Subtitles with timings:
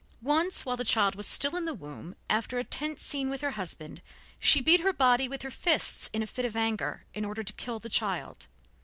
[0.23, 3.41] Once, while the child was still in the womb, and after a tense scene with
[3.41, 4.01] her husband,
[4.39, 7.53] she beat her body with her fists in a fit of anger, in order to
[7.53, 8.47] kill the child.